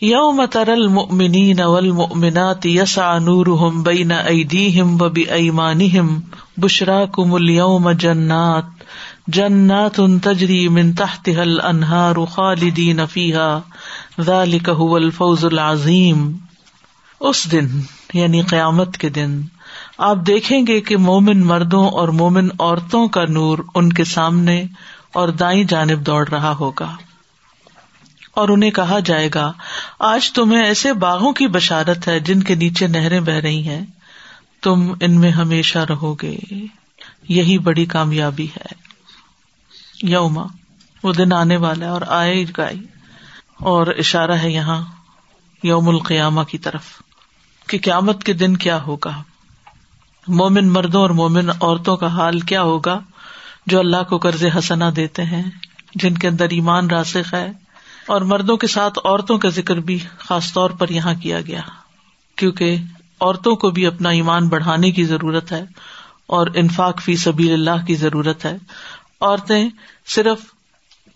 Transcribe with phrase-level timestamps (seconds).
[0.00, 6.20] یوم ترل المؤمنین والمؤمنات یسعى نورهم بین ایدیہم و بایمانہم
[6.56, 8.84] بشراکم اليوم جنات
[9.26, 16.22] جنات تجری من تحتها الانہار خالدین فیها ذالک هو الفوز العظیم۔
[17.20, 17.66] اس دن
[18.14, 19.40] یعنی قیامت کے دن،
[19.98, 24.64] آپ دیکھیں گے کہ مومن مردوں اور مومن عورتوں کا نور ان کے سامنے
[25.12, 26.94] اور دائیں جانب دوڑ رہا ہوگا۔
[28.38, 29.52] اور انہیں کہا جائے گا،
[29.98, 33.86] آج تمہیں ایسے باغوں کی بشارت ہے جن کے نیچے نہریں بہ رہی ہیں۔
[34.62, 36.38] تم ان میں ہمیشہ رہو گے۔
[37.28, 38.74] یہی بڑی کامیابی ہے۔
[40.02, 40.42] یوما،
[41.02, 42.84] وہ دن آنے والا ہے اور آئے گائی۔
[43.56, 44.84] اور اشارہ ہے یہاں،
[45.62, 46.82] یوم القیامہ کی طرف۔
[47.68, 49.22] کہ قیامت کے دن کیا ہوگا۔
[50.28, 53.00] مومن مردوں اور مومن عورتوں کا حال کیا ہوگا
[53.66, 55.50] جو اللہ کو قرض حسنا دیتے ہیں،
[55.94, 57.67] جن کے اندر ایمان راسخ ہے۔
[58.08, 61.60] اور مردوں کے ساتھ عورتوں کا ذکر بھی خاص طور پر یہاں کیا گیا،
[62.36, 62.76] کیونکہ
[63.20, 65.64] عورتوں کو بھی اپنا ایمان بڑھانے کی ضرورت ہے
[66.26, 68.56] اور انفاق فی سبھی اللہ کی ضرورت ہے۔
[69.20, 69.68] عورتیں
[70.06, 70.38] صرف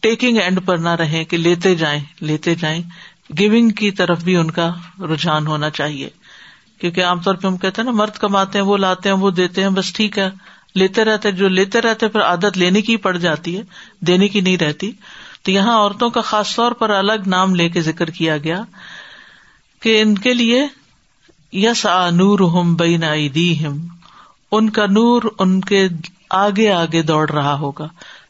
[0.00, 2.82] ٹیکنگ اینڈ پر نہ رہیں کہ لیتے جائیں لیتے جائیں۔
[3.38, 6.08] گیونگ کی طرف بھی ان کا رجحان ہونا چاہیے۔
[6.80, 9.30] کیونکہ عام طور پہ ہم کہتے ہیں نا، مرد کماتے ہیں، وہ لاتے ہیں، وہ
[9.30, 10.30] دیتے ہیں، بس ٹھیک ہے۔
[10.74, 13.62] لیتے رہتے، جو لیتے رہتے، پھر عادت لینے کی پڑ جاتی ہے،
[14.00, 14.92] دینے کی نہیں رہتی۔
[15.42, 18.62] تو یہاں عورتوں کا خاص طور پر الگ نام لے کے ذکر کیا گیا
[19.80, 20.66] کہ ان کے لیے
[21.52, 23.04] یس آ نور ہم بین
[23.66, 23.86] ہم
[24.52, 25.88] ان کا نور ان کے
[26.30, 27.88] آگے آگے دوڑ رہا ہوگا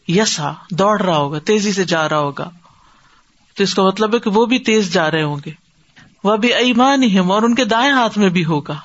[0.08, 2.50] یس آ دوڑ رہا ہوگا، تیزی سے جا رہا ہوگا۔
[3.56, 5.50] تو اس کا مطلب ہے کہ وہ بھی تیز جا رہے ہوں گے۔
[6.24, 8.80] وہ بھی ایمان ہم اور ان کے دائیں ہاتھ میں بھی ہوگا۔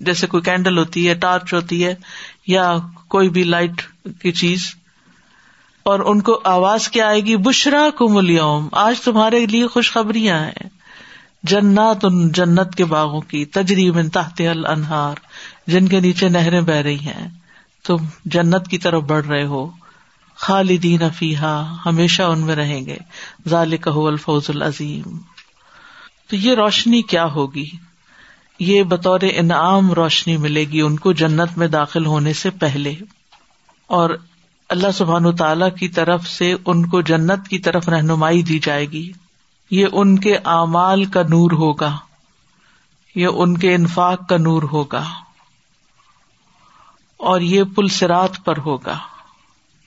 [0.00, 1.94] جیسے کوئی کینڈل ہوتی ہے، ٹارچ ہوتی ہے،
[2.46, 2.76] یا
[3.08, 3.82] کوئی بھی لائٹ
[4.22, 4.74] کی چیز۔
[5.82, 10.68] اور ان کو آواز کیا آئے گی بشرا کو ملیوم آج تمہارے لیے خوشخبریاں ہیں۔
[11.42, 15.14] جنات ان جنت کے باغوں کی تجریب تحت الانہار،
[15.66, 17.28] جن کے نیچے نہریں بہ رہی ہیں۔
[17.86, 19.70] تم جنت کی طرف بڑھ رہے ہو۔
[20.34, 22.96] خالدین فیحا ہمیشہ ان میں رہیں گے۔
[23.48, 25.18] ذالک الفوز العظیم۔
[26.30, 27.70] تو یہ روشنی کیا ہوگی؟
[28.58, 32.94] یہ بطور انعام روشنی ملے گی ان کو جنت میں داخل ہونے سے پہلے۔
[33.86, 34.10] اور
[34.72, 39.12] اللہ سبحان تعالی کی طرف سے ان کو جنت کی طرف رہنمائی دی جائے گی۔
[39.70, 41.96] یہ ان کے اعمال کا نور ہوگا۔
[43.14, 45.04] یہ ان کے انفاق کا نور ہوگا۔
[47.16, 48.98] اور یہ پل سرات پر ہوگا۔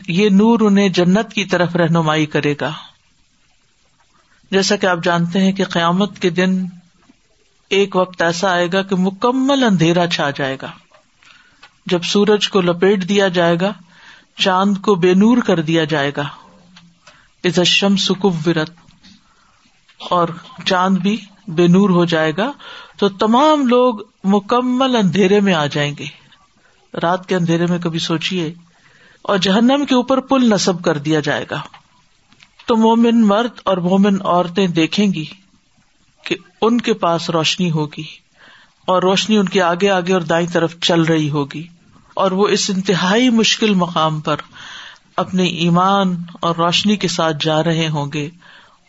[0.07, 2.71] یہ نور انہیں جنت کی طرف رہنمائی کرے گا۔
[4.51, 6.65] جیسا کہ آپ جانتے ہیں کہ قیامت کے دن
[7.69, 10.71] ایک وقت ایسا آئے گا کہ مکمل اندھیرا چھا جائے گا۔
[11.85, 13.73] جب سورج کو لپیٹ دیا جائے گا
[14.37, 16.23] چاند کو بے نور کر دیا جائے گا۔
[17.43, 18.69] اشم سکب ورت
[20.09, 20.27] اور
[20.65, 22.51] چاند بھی بے نور ہو جائے گا۔
[22.97, 26.05] تو تمام لوگ مکمل اندھیرے میں آ جائیں گے۔
[27.01, 28.53] رات کے اندھیرے میں کبھی سوچیے
[29.21, 31.61] اور جہنم کے اوپر پل نصب کر دیا جائے گا۔
[32.65, 35.25] تو مومن مرد اور مومن عورتیں دیکھیں گی
[36.23, 38.03] کہ ان کے پاس روشنی ہوگی۔
[38.85, 41.67] اور روشنی ان کے آگے آگے اور دائیں طرف چل رہی ہوگی۔
[42.15, 44.35] اور وہ اس انتہائی مشکل مقام پر
[45.17, 48.29] اپنے ایمان اور روشنی کے ساتھ جا رہے ہوں گے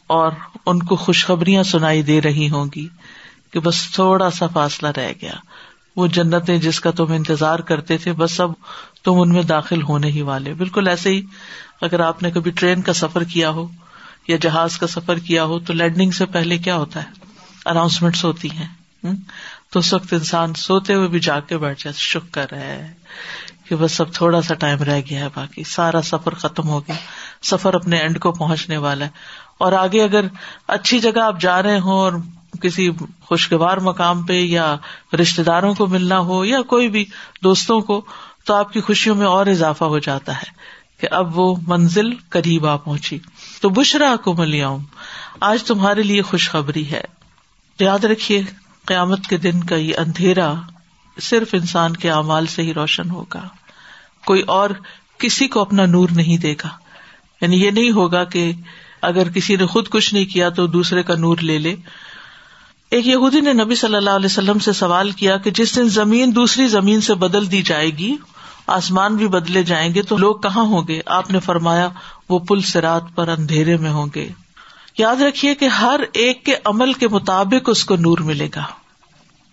[0.06, 0.32] اور
[0.66, 2.88] ان کو خوشخبریاں سنائی دے رہی ہوں گی
[3.50, 5.32] کہ بس تھوڑا سا فاصلہ رہ گیا۔
[5.96, 8.52] وہ جنتیں جس کا تم انتظار کرتے تھے، بس اب
[9.04, 11.22] تم ان میں داخل ہونے ہی والے۔ بالکل ایسے ہی
[11.80, 13.68] اگر آپ نے کبھی ٹرین کا سفر کیا ہو
[14.28, 17.10] یا جہاز کا سفر کیا ہو تو لینڈنگ سے پہلے کیا ہوتا ہے؟
[17.66, 18.68] اناؤنسمنٹس ہوتی ہیں۔
[19.76, 22.92] تو اس وقت انسان سوتے ہوئے بھی جا کے بیٹھ جائے شکر ہے
[23.68, 26.94] کہ بس اب تھوڑا سا ٹائم رہ گیا ہے باقی، سارا سفر ختم ہو گیا،
[27.42, 29.10] سفر اپنے اینڈ کو پہنچنے والا ہے۔
[29.58, 30.24] اور آگے اگر
[30.68, 32.12] اچھی جگہ آپ جا رہے ہوں اور
[32.60, 34.76] کسی خوشگوار مقام پہ یا
[35.20, 37.04] رشتے داروں کو ملنا ہو یا کوئی بھی
[37.44, 38.04] دوستوں کو،
[38.44, 40.50] تو آپ کی خوشیوں میں اور اضافہ ہو جاتا ہے
[41.00, 43.18] کہ اب وہ منزل قریب آ پہنچی۔
[43.60, 44.78] تو بشرا کو ملیاؤں،
[45.40, 47.02] آج تمہارے لیے خوشخبری ہے۔
[47.80, 48.42] یاد رکھیے
[48.86, 50.54] قیامت کے دن کا یہ اندھیرا
[51.20, 53.48] صرف انسان کے اعمال سے ہی روشن ہوگا۔
[54.26, 54.70] کوئی اور
[55.18, 56.68] کسی کو اپنا نور نہیں دے گا۔
[57.40, 58.52] یعنی یہ نہیں ہوگا کہ
[59.02, 61.76] اگر کسی نے خود کچھ نہیں کیا تو دوسرے کا نور لے لے۔
[62.90, 66.34] ایک یہودی نے نبی صلی اللہ علیہ وسلم سے سوال کیا کہ جس دن زمین
[66.34, 68.16] دوسری زمین سے بدل دی جائے گی،
[68.66, 71.88] آسمان بھی بدلے جائیں گے تو لوگ کہاں ہوں گے؟ آپ نے فرمایا
[72.28, 74.28] وہ پل سرات پر اندھیرے میں ہوں گے۔
[74.98, 78.62] یاد رکھیے کہ ہر ایک کے عمل کے مطابق اس کو نور ملے گا۔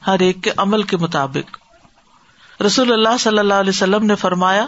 [0.08, 1.58] ہر ایک کے عمل کے مطابق۔
[2.62, 4.66] رسول اللہ صلی اللہ علیہ وسلم نے فرمایا،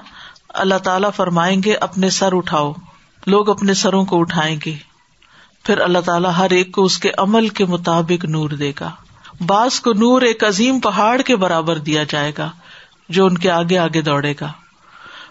[0.49, 2.73] اللہ تعالیٰ فرمائیں گے، اپنے سر اٹھاؤ۔
[3.27, 4.75] لوگ اپنے سروں کو اٹھائیں گے۔
[5.63, 8.91] پھر اللہ تعالیٰ ہر ایک کو اس کے عمل کے مطابق نور دے گا۔
[9.45, 12.51] بعض کو نور ایک عظیم پہاڑ کے برابر دیا جائے گا،
[13.09, 14.51] جو ان کے آگے آگے دوڑے گا۔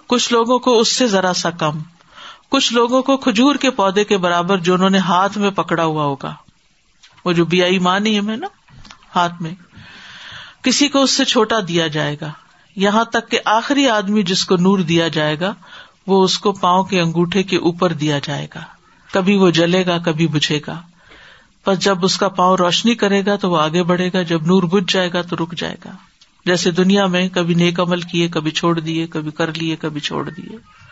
[0.06, 1.79] کچھ لوگوں کو اس سے ذرا سا کم۔
[2.55, 6.05] کچھ لوگوں کو کھجور کے پودے کے برابر جو انہوں نے ہاتھ میں پکڑا ہوا
[6.05, 6.35] ہوگا۔
[7.25, 8.47] وہ جو بیائی مانی ہے میں نا،
[9.17, 9.55] ہاتھ میں۔
[10.62, 12.33] کسی کو اس سے چھوٹا دیا جائے گا۔
[12.77, 15.55] یہاں تک کہ آخری آدمی جس کو نور دیا جائے گا،
[16.06, 18.61] وہ اس کو پاؤں کے انگوٹھے کے اوپر دیا جائے گا۔
[19.12, 20.81] کبھی وہ جلے گا، کبھی بجھے گا۔
[21.65, 24.62] پر جب اس کا پاؤں روشنی کرے گا، تو وہ آگے بڑھے گا۔ جب نور
[24.62, 25.91] بج جائے گا، تو رک جائے گا۔
[26.47, 30.31] جیسے دنیا میں کبھی نیک عمل کیے، کبھی چھوڑ دیے، کبھی کر لیے، کبھی چھوڑ
[30.31, 30.84] دیے۔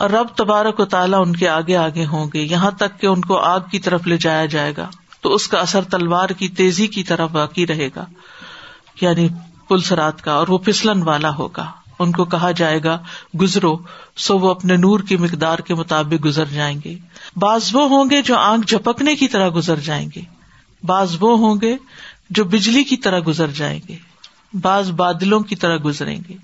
[0.00, 3.20] اور رب تبارک و تعالیٰ ان کے آگے آگے ہوں گے۔ یہاں تک کہ ان
[3.20, 6.86] کو آگ کی طرف لے جایا جائے گا۔ تو اس کا اثر تلوار کی تیزی
[6.86, 8.04] کی طرف باقی رہے گا۔
[9.00, 9.28] یعنی
[9.68, 12.98] پلسرات کا اور وہ پسلن والا ہوگا۔ ان کو کہا جائے گا،
[13.40, 13.78] گزرو،
[14.16, 16.98] سو وہ اپنے نور کی مقدار کے مطابق گزر جائیں گے۔
[17.36, 20.22] بعض وہ ہوں گے جو آنکھ جھپکنے کی طرح گزر جائیں گے۔
[20.82, 21.76] بعض وہ ہوں گے
[22.30, 23.96] جو بجلی کی طرح گزر جائیں گے۔
[24.62, 26.34] بعض بادلوں کی طرح گزریں گے۔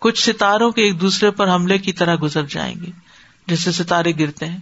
[0.00, 2.90] کچھ ستاروں کے ایک دوسرے پر حملے کی طرح گزر جائیں گے،
[3.46, 4.58] جیسے ستارے گرتے ہیں،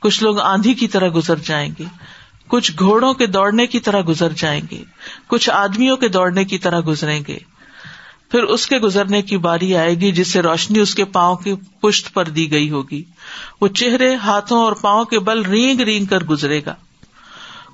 [0.00, 1.84] کچھ لوگ آندھی کی طرح گزر جائیں گے،
[2.48, 4.84] کچھ گھوڑوں کے دوڑنے کی طرح گزر جائیں گے،
[5.26, 7.38] کچھ آدمیوں کے دوڑنے کی طرح گزریں گے۔
[8.30, 11.54] پھر اس کے گزرنے کی باری آئے گی جس سے روشنی اس کے پاؤں کی
[11.80, 13.04] پشت پر دی گئی ہوگی۔
[13.60, 16.74] وہ چہرے، ہاتھوں اور پاؤں کے بل رینگ رینگ کر گزرے گا۔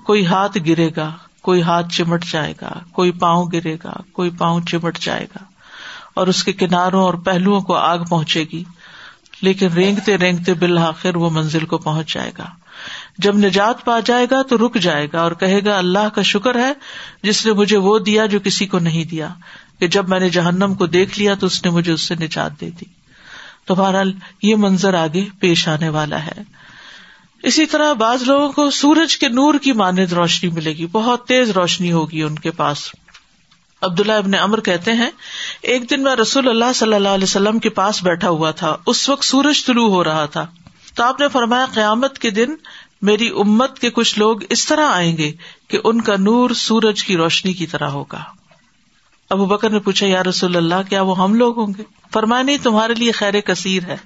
[0.07, 1.11] کوئی ہاتھ گرے گا،
[1.43, 5.50] کوئی ہاتھ چمٹ جائے گا، کوئی پاؤں گرے گا، کوئی پاؤں چمٹ جائے گا۔
[6.21, 8.65] اور اس کے کناروں اور پہلوؤں کو آگ پہنچے گی۔
[9.43, 12.47] لیکن رینگتے رینگتے بالآخر وہ منزل کو پہنچ جائے گا۔
[13.19, 16.55] جب نجات پا جائے گا تو رک جائے گا اور کہے گا، اللہ کا شکر
[16.55, 16.73] ہے
[17.23, 19.29] جس نے مجھے وہ دیا جو کسی کو نہیں دیا۔
[19.79, 22.61] کہ جب میں نے جہنم کو دیکھ لیا تو اس نے مجھے اس سے نجات
[22.61, 22.85] دے دی۔
[23.65, 24.13] تو بہرحال
[24.43, 26.43] یہ منظر آگے پیش آنے والا ہے۔
[27.43, 31.51] اسی طرح بعض لوگوں کو سورج کے نور کی مانند روشنی ملے گی۔ بہت تیز
[31.51, 32.93] روشنی ہوگی ان کے پاس۔
[33.83, 35.11] عبداللہ ابن امر کہتے ہیں،
[35.63, 39.09] ایک دن میں رسول اللہ صلی اللہ علیہ وسلم کے پاس بیٹھا ہوا تھا، اس
[39.09, 40.47] وقت سورج طلوع ہو رہا تھا۔
[40.95, 42.49] تو آپ نے فرمایا، قیامت کے دن
[43.03, 45.33] میری امت کے کچھ لوگ اس طرح آئیں گے
[45.69, 48.25] کہ ان کا نور سورج کی روشنی کی طرح ہوگا۔
[49.31, 51.83] ابو بکر نے پوچھا، یا رسول اللہ، کیا وہ ہم لوگ ہوں گے؟
[52.13, 53.97] فرمایا، نہیں، تمہارے لیے خیر کثیر ہے۔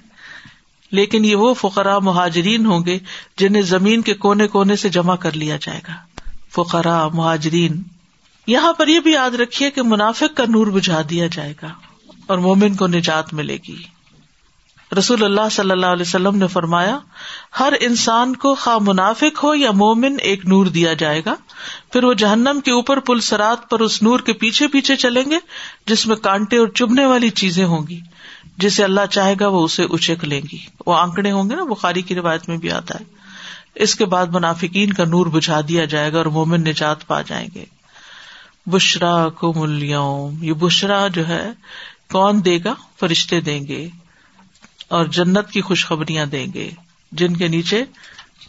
[0.91, 2.99] لیکن یہ وہ فقرا مہاجرین ہوں گے
[3.37, 5.93] جنہیں زمین کے کونے کونے سے جمع کر لیا جائے گا۔
[6.51, 7.81] فقرا مہاجرین۔
[8.47, 11.67] یہاں پر یہ بھی یاد رکھیے کہ منافق کا نور بجھا دیا جائے گا
[12.27, 13.75] اور مومن کو نجات ملے گی۔
[14.97, 16.99] رسول اللہ صلی اللہ علیہ وسلم نے فرمایا،
[17.59, 21.35] ہر انسان کو خواہ منافق ہو یا مومن ایک نور دیا جائے گا،
[21.93, 25.35] پھر وہ جہنم کے اوپر پل سرات پر اس نور کے پیچھے پیچھے چلیں گے،
[25.87, 27.99] جس میں کانٹے اور چبنے والی چیزیں ہوں گی۔
[28.57, 32.01] جسے اللہ چاہے گا وہ اسے اچک لیں گی۔ وہ آنکڑے ہوں گے نا، بخاری
[32.01, 33.05] کی روایت میں بھی آتا ہے۔
[33.75, 37.47] اس کے بعد منافقین کا نور بجھا دیا جائے گا اور مومن نجات پا جائیں
[37.55, 37.74] گے۔
[38.65, 41.51] بشرا کو ملیوم یہ بشرا جو ہے،
[42.11, 43.89] کون دے گا؟ فرشتے دیں گے
[44.87, 46.71] اور جنت کی خوشخبریاں دیں گے،
[47.11, 47.83] جن کے نیچے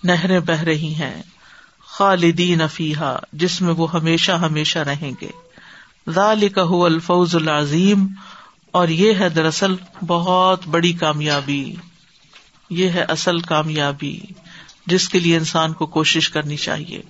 [0.04, 1.22] نہریں بہ رہی ہیں۔
[1.86, 5.30] خالدین افیحا جس میں وہ ہمیشہ ہمیشہ رہیں گے۔
[6.10, 8.06] ذالک هو الفوز العظیم،
[8.70, 9.74] اور یہ ہے دراصل
[10.06, 11.74] بہت بڑی کامیابی۔
[12.70, 14.20] یہ ہے اصل کامیابی،
[14.86, 17.02] جس کے لیے انسان کو کوشش کرنی چاہیے۔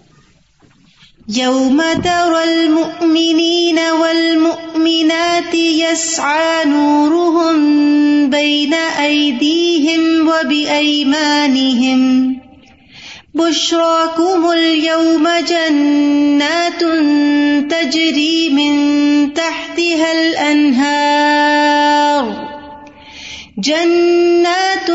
[1.28, 7.56] يوم ترى المؤمنين والمؤمنات يسعى نورهم
[8.30, 12.00] بين أيديهم وبأيمانهم
[13.34, 16.80] بشراكم اليوم جنات
[17.70, 21.66] تجري من تحتها الأنهار
[23.56, 24.90] جنات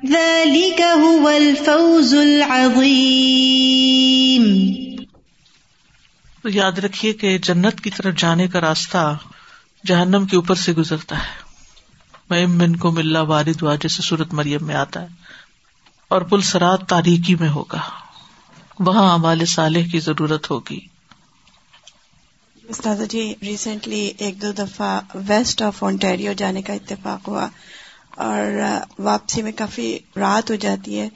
[0.06, 3.06] ذلك هو الفوز العظیم
[6.42, 9.16] تو یاد رکھیے کہ جنت کی طرف جانے کا راستہ
[9.86, 11.36] جہنم کے اوپر سے گزرتا ہے۔
[12.30, 15.06] میں من کو ملا وارد ہوا جیسے سورت مریم میں آتا ہے۔
[16.08, 18.07] اور پل سرات تاریخی میں ہوگا۔
[18.78, 20.78] وہاں امال صالح کی ضرورت ہوگی۔
[22.64, 27.48] استاد جی ریسنٹلی ایک دو دفعہ ویسٹ آف اونٹیریو جانے کا اتفاق ہوا
[28.16, 28.42] اور
[28.98, 31.08] واپسی میں کافی رات ہو جاتی ہے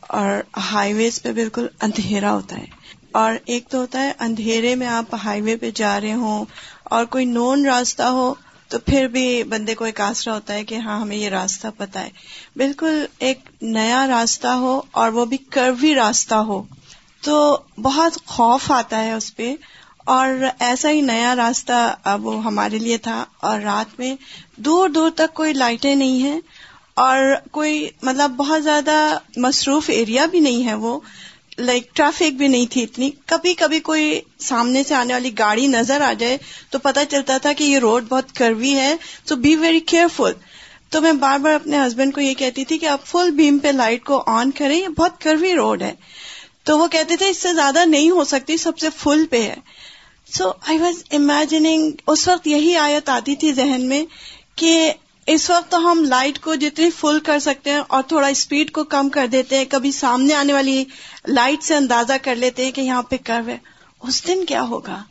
[0.00, 2.66] اور ہائی ویز پہ بالکل اندھیرا ہوتا ہے۔
[3.12, 6.44] اور ایک تو ہوتا ہے، اندھیرے میں آپ ہائی وے پہ جا رہے ہوں
[6.84, 8.34] اور کوئی نون راستہ ہو
[8.68, 12.02] تو پھر بھی بندے کو ایک آسرا ہوتا ہے کہ ہاں ہمیں یہ راستہ پتا
[12.02, 12.10] ہے۔
[12.56, 16.62] بالکل ایک نیا راستہ ہو اور وہ بھی کروی راستہ ہو۔
[17.22, 19.54] تو بہت خوف آتا ہے اس پہ
[20.04, 24.16] اور ایسا ہی نیا راستہ وہ ہمارے لیے تھا اور رات میں
[24.56, 26.40] دور دور تک کوئی لائٹیں نہیں ہیں
[26.94, 31.00] اور کوئی مطلب بہت زیادہ مصروف ایریا بھی نہیں ہے وہ
[31.58, 36.00] لائک ٹریفک بھی نہیں تھی اتنی۔ کبھی کبھی کوئی سامنے سے آنے والی گاڑی نظر
[36.00, 36.38] آ جائے
[36.70, 40.32] تو پتا چلتا تھا کہ یہ روڈ بہت کروی ہے، تو بی ویری کیئرفل
[40.88, 43.68] تو میں بار بار اپنے ہسبینڈ کو یہ کہتی تھی کہ آپ فل بیم پہ
[43.68, 45.92] لائٹ کو آن کریں، یہ بہت کروی روڈ ہے۔
[46.70, 49.54] تو وہ کہتے تھے اس سے زیادہ نہیں ہو سکتی سب سے فل پہ ہے۔
[50.38, 54.04] سو آئی واز امیجنگ اس وقت یہی آیت آتی تھی ذہن میں
[54.56, 54.92] کہ
[55.26, 58.84] اس وقت تو ہم لائٹ کو جتنی فل کر سکتے ہیں اور تھوڑا اسپیڈ کو
[58.84, 60.84] کم کر دیتے ہیں کبھی سامنے آنے والی
[61.28, 63.58] لائٹ سے اندازہ کر لیتے ہیں کہ یہاں پہ کرو ہے۔
[64.02, 65.02] اس دن کیا ہوگا؟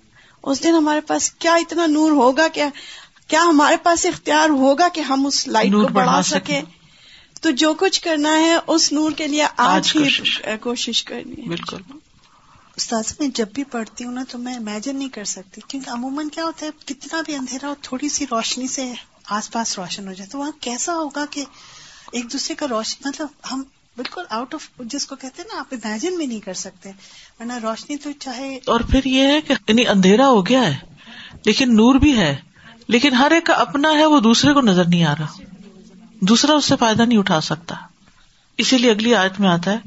[0.43, 2.69] اس دن ہمارے پاس کیا اتنا نور ہوگا کیا
[3.27, 6.61] کیا ہمارے پاس اختیار ہوگا کہ ہم اس لائٹ کو بڑھا سکیں؟
[7.41, 11.77] تو جو کچھ کرنا ہے اس نور کے لیے آج ہی کوشش۔ کرنی ہے۔ بالکل۔
[12.75, 16.29] استاذ میں جب بھی پڑھتی ہوں نا تو میں امیجن نہیں کر سکتی کیونکہ عموماً
[16.29, 18.93] کیا ہوتا ہے کتنا بھی اندھیرا ہو تھوڑی سی روشنی سے
[19.29, 21.43] آس پاس روشن ہو جائے تو وہاں کیسا ہوگا کہ
[22.12, 23.63] ایک دوسرے کا روشن مطلب ہم
[23.98, 26.91] بالکل آؤٹ آف جس کو کہتے ہیں نا آپ امیجن بھی نہیں کر سکتے
[27.39, 30.75] ورنہ روشنی تو چاہے۔ اور پھر یہ ہے کہ یعنی اندھیرا ہو گیا ہے
[31.46, 32.36] لیکن نور بھی ہے
[32.88, 35.48] لیکن ہر ایک کا اپنا ہے وہ دوسرے کو نظر نہیں آ رہا۔
[36.21, 37.75] دوسرا اس سے فائدہ نہیں اٹھا سکتا۔
[38.57, 39.77] اسی لیے اگلی آیت میں آتا ہے،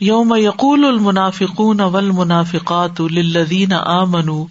[0.00, 4.44] یوم یقول المنافقون والمنافقات للذین آمنوا،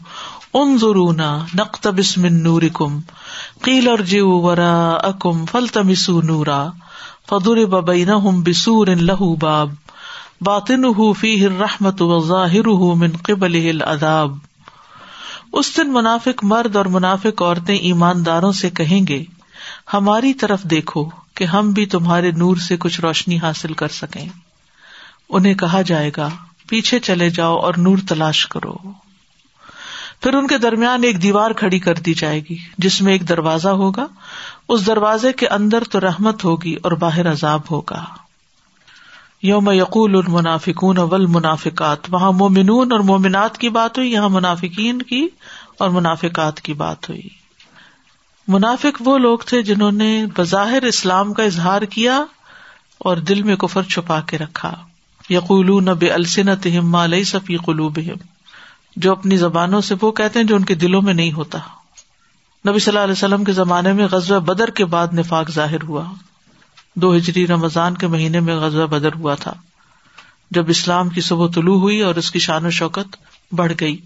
[0.53, 3.00] انظرونا نقتبس من نورکم،
[3.62, 6.67] قیل ارجعوا وراءکم فالتمسوا نورا،
[7.29, 9.74] فضرب بینہم بسور لہو باب
[10.41, 14.38] باطنہ فیہ الرحمت وظاہرہ من قبلہ العذاب۔
[15.53, 19.24] اس دن منافق مرد اور منافق عورتیں ایمانداروں سے کہیں گے
[19.94, 24.29] ہماری طرف دیکھو کہ ہم بھی تمہارے نور سے کچھ روشنی حاصل کر سکیں۔
[25.29, 26.29] انہیں کہا جائے گا،
[26.70, 28.75] پیچھے چلے جاؤ اور نور تلاش کرو۔
[30.22, 33.70] پھر ان کے درمیان ایک دیوار کھڑی کر دی جائے گی، جس میں ایک دروازہ
[33.70, 34.08] ہوگا۔
[34.70, 38.06] اس دروازے کے اندر تو رحمت ہوگی اور باہر عذاب ہوگا۔
[39.41, 45.27] یوم یقول المنافکون اول منافقات وہاں مومنون اور مومنات کی بات ہوئی، یہاں منافقین کی
[45.79, 47.37] اور منافقات کی بات ہوئی۔
[48.48, 52.24] منافق وہ لوگ تھے جنہوں نے بظاہر اسلام کا اظہار کیا
[52.98, 54.74] اور دل میں کفر چھپا کے رکھا۔
[55.30, 58.00] یقول نب السنت علیہ صفی قلوب
[58.96, 61.58] جو اپنی زبانوں سے وہ کہتے ہیں جو ان کے دلوں میں نہیں ہوتا۔
[62.70, 66.04] نبی صلی اللہ علیہ وسلم کے زمانے میں غزوہ بدر کے بعد نفاق ظاہر ہوا۔
[66.96, 69.54] دو ہجری رمضان کے مہینے میں غزوہ بدر ہوا تھا۔
[70.51, 73.16] جب اسلام کی صبح طلوع ہوئی اور اس کی شان و شوکت
[73.51, 73.98] بڑھ گئی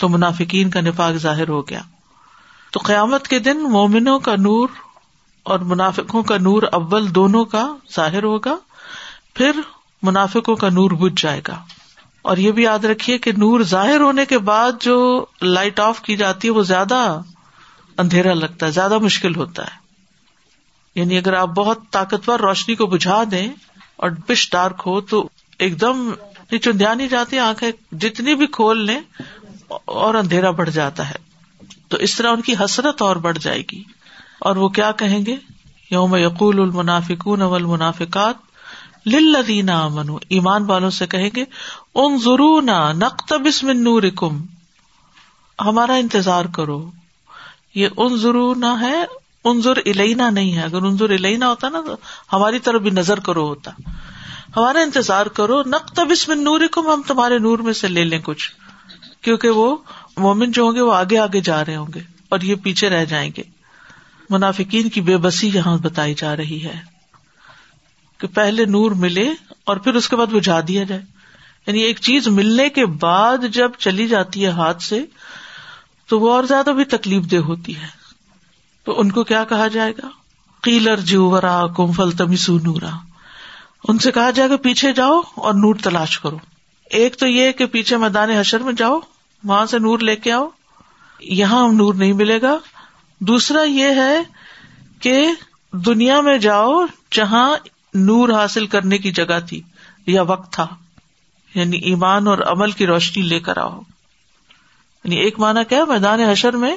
[0.00, 1.80] تو منافقین کا نفاق ظاہر ہو گیا۔
[2.74, 4.68] تو قیامت کے دن مومنوں کا نور
[5.42, 8.56] اور منافقوں کا نور اول دونوں کا ظاہر ہوگا،
[9.34, 9.50] پھر
[10.02, 11.64] منافقوں کا نور بج جائے گا۔
[12.22, 16.16] اور یہ بھی یاد رکھیے کہ نور ظاہر ہونے کے بعد جو لائٹ آف کی
[16.16, 17.20] جاتی ہے، وہ زیادہ
[17.98, 19.76] اندھیرا لگتا ہے، زیادہ مشکل ہوتا ہے۔
[20.94, 23.48] یعنی اگر آپ بہت طاقتور روشنی کو بجھا دیں
[23.96, 25.28] اور پش ڈارک ہو، تو
[25.58, 26.10] ایک دم
[26.62, 29.00] چندیا نہیں جاتی، آنکھیں جتنی بھی کھول لیں
[29.68, 31.33] اور اندھیرا بڑھ جاتا ہے۔
[31.88, 33.82] تو اس طرح ان کی حسرت اور بڑھ جائے گی۔
[34.40, 35.36] اور وہ کیا کہیں گے؟
[35.90, 38.34] یوم یقول المنافکون اول منافقات
[39.06, 41.44] لدینہ امن ایمان والوں سے کہیں گے
[41.94, 42.62] ان ضرور
[42.92, 44.42] نقتب من نور کم
[45.60, 46.90] ہمارا انتظار کرو۔
[47.74, 49.04] یہ ان ضرور نہ ہے،
[49.44, 51.94] انظر الینا نہیں ہے۔ اگر انظر الینا ہوتا نا، تو
[52.32, 53.70] ہماری طرف بھی نظر کرو ہوتا۔
[54.56, 58.18] ہمارا انتظار کرو نقتب اس میں نور کو ہم تمہارے نور میں سے لے لیں
[58.24, 58.52] کچھ۔
[59.20, 59.76] کیونکہ وہ
[60.16, 63.04] مومن جو ہوں گے وہ آگے آگے جا رہے ہوں گے اور یہ پیچھے رہ
[63.04, 63.42] جائیں گے۔
[64.30, 66.80] منافقین کی بے بسی یہاں بتائی جا رہی ہے
[68.18, 69.30] کہ پہلے نور ملے
[69.64, 71.00] اور پھر اس کے بعد بجھا دیا جائے۔
[71.66, 75.04] یعنی ایک چیز ملنے کے بعد جب چلی جاتی ہے ہاتھ سے
[76.08, 77.86] تو وہ اور زیادہ بھی تکلیف دہ ہوتی ہے۔
[78.84, 80.08] تو ان کو کیا کہا جائے گا؟
[80.62, 82.90] قیلر جیورا کمفل تمیسو نورا۔
[83.88, 86.38] ان سے کہا جائے گا، پیچھے جاؤ اور نور تلاش کرو۔
[86.90, 89.00] ایک تو یہ کہ پیچھے میدان حشر میں جاؤ
[89.44, 90.48] وہاں سے نور لے کے آؤ۔
[91.20, 92.58] یہاں نور نہیں ملے گا۔
[93.20, 94.18] دوسرا یہ ہے
[95.00, 95.26] کہ
[95.72, 97.56] دنیا میں جاؤ جہاں
[97.94, 99.60] نور حاصل کرنے کی جگہ تھی
[100.06, 100.66] یا وقت تھا۔
[101.54, 103.80] یعنی ایمان اور عمل کی روشنی لے کر آؤ۔
[105.04, 106.76] یعنی ایک مانا کیا میدان حشر میں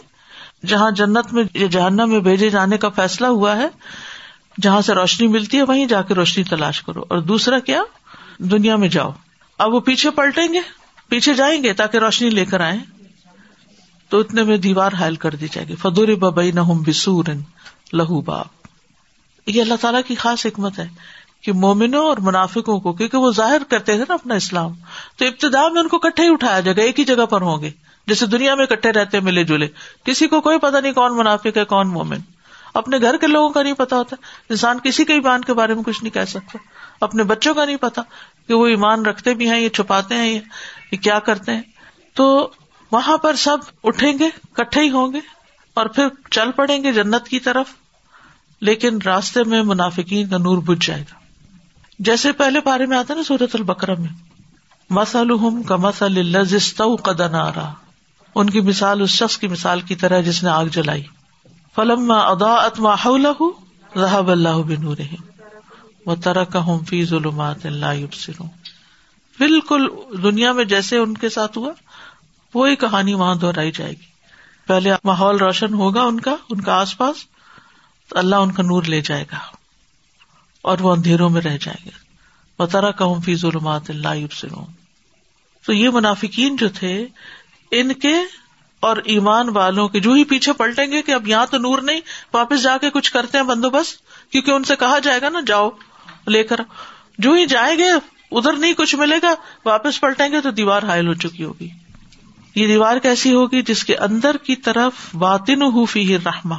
[0.65, 3.67] جہاں جنت میں یا جہانا میں بھیجے جانے کا فیصلہ ہوا ہے،
[4.62, 7.81] جہاں سے روشنی ملتی ہے، وہیں جا کے روشنی تلاش کرو۔ اور دوسرا کیا؟
[8.38, 9.12] دنیا میں جاؤ۔
[9.57, 10.59] اب وہ پیچھے پلٹیں گے۔
[11.09, 12.77] پیچھے جائیں گے تاکہ روشنی لے کر آئے
[14.09, 17.23] تو اتنے میں دیوار حائل کر دی جائے گی۔ فدور ببئی نہ بسور
[17.93, 18.45] لہو باب۔
[19.45, 20.87] یہ اللہ تعالیٰ کی خاص حکمت ہے
[21.41, 24.73] کہ مومنوں اور منافقوں کو، کیونکہ وہ ظاہر کرتے تھے نا اپنا اسلام،
[25.17, 27.61] تو ابتدا میں ان کو کٹھے ہی اٹھایا جائے گا، ایک ہی جگہ پر ہوں
[27.61, 27.71] گے۔
[28.07, 29.67] جیسے دنیا میں اکٹھے رہتے، ملے جلے۔
[30.03, 32.17] کسی کو کوئی پتا نہیں کون منافق ہے، کون مومن۔
[32.73, 34.15] اپنے گھر کے لوگوں کا نہیں پتا ہوتا۔
[34.49, 36.57] انسان کسی کے ایمان کے بارے میں کچھ نہیں کہہ سکتا۔
[37.01, 38.01] اپنے بچوں کا نہیں پتا
[38.47, 40.39] کہ وہ ایمان رکھتے بھی ہیں یہ چھپاتے ہیں
[40.91, 41.62] یہ کیا کرتے ہیں؟
[42.13, 42.51] تو
[42.91, 45.20] وہاں پر سب اٹھیں گے کٹھے ہی ہوں گے
[45.74, 47.65] اور پھر چل پڑیں گے جنت کی طرف۔
[48.62, 51.15] لیکن راستے میں منافقین کا نور بج جائے گا۔
[52.00, 54.10] جیسے پہلے بارے میں آتا نا سورت البکرا میں۔
[54.89, 56.44] مسل کا مسل
[56.96, 57.74] قدن آ رہا
[58.36, 61.03] ان کی مثال، اس شخص کی مثال کی طرح جس نے آگ جلائی۔
[61.75, 62.94] فلم ادا اتما
[63.96, 64.98] رحب اللہ بنور
[66.06, 68.06] و ترک ہوں فی ظلمات اللہ
[69.39, 69.88] بالکل
[70.24, 71.72] دنیا میں جیسے ان کے ساتھ ہوا،
[72.53, 74.17] وہی کہانی وہاں دہرائی جائے گی۔
[74.67, 77.15] پہلے ماحول روشن ہوگا ان کا ان کا آس پاس،
[78.10, 79.39] تو اللہ ان کا نور لے جائے گا
[80.62, 82.08] اور وہ اندھیروں میں رہ جائیں گے۔
[82.60, 84.48] بطرا کہوں فی ظلمات اللہ سے
[85.65, 87.06] تو یہ منافقین جو تھے،
[87.72, 88.13] ان کے
[88.79, 92.00] اور ایمان والوں کے جو ہی پیچھے پلٹیں گے کہ اب یہاں تو نور نہیں،
[92.34, 94.01] واپس جا کے کچھ کرتے ہیں بندوبست،
[94.32, 95.70] کیونکہ ان سے کہا جائے گا نا، جاؤ
[96.27, 96.56] لے کر۔
[97.17, 99.34] جو ہی جائیں گے ادھر نہیں کچھ ملے گا،
[99.65, 101.69] واپس پلٹیں گے تو دیوار حائل ہو چکی ہوگی۔
[102.55, 106.57] یہ دیوار کیسی ہوگی جس کے اندر کی طرف باطن فی رحما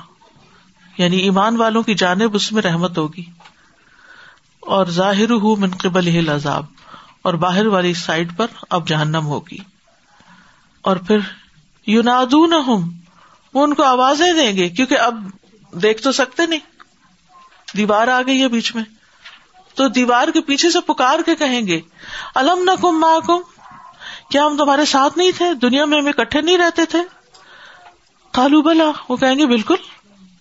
[0.99, 3.25] یعنی ایمان والوں کی جانب اس میں رحمت ہوگی۔
[4.61, 6.67] اور ظاہر ہُو منقبل ہل عذاب
[7.23, 9.59] اور باہر والی سائڈ پر اب جہنم ہوگی۔
[10.83, 11.19] اور پھر
[11.87, 12.91] یوناد نہ ہوں
[13.55, 15.31] وہ ان کو آوازیں دیں گے، کیونکہ اب
[15.73, 16.61] دیکھ تو سکتے نہیں۔
[17.77, 18.85] دیوار آ گئی ہے بیچ میں۔
[19.79, 21.81] تو دیوار کے پیچھے سے پکار کے کہیں گے،
[22.35, 23.39] الم نہ کم ماں کم
[24.31, 26.99] کیا ہم تمہارے ساتھ نہیں تھے؟ دنیا میں ہم اکٹھے نہیں رہتے تھے؟
[28.33, 29.75] کالو بلا، وہ کہیں گے بالکل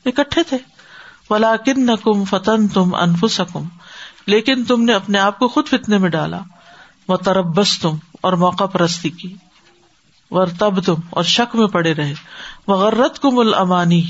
[0.06, 0.58] اکٹھے تھے۔
[1.30, 3.64] ولا کن نہ کم فتن تم انف سکم
[4.28, 6.40] لیکن تم نے اپنے آپ کو خود فتنے میں ڈالا۔
[7.08, 9.36] وہ تربس تم اور موقع پرستی کی۔
[10.32, 12.14] ور تب تم اور شک میں پڑے رہے۔
[12.68, 14.04] غرت کم المانی